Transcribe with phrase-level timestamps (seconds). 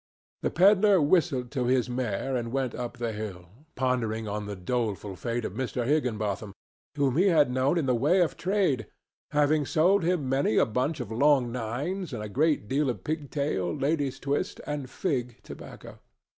[0.41, 5.15] The pedler whistled to his mare and went up the hill, pondering on the doleful
[5.15, 5.85] fate of Mr.
[5.85, 6.53] Higginbotham,
[6.95, 8.87] whom he had known in the way of trade,
[9.29, 13.29] having sold him many a bunch of long nines and a great deal of pig
[13.29, 15.99] tail, lady's twist and fig tobacco.